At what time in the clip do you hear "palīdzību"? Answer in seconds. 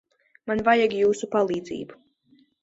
1.37-2.01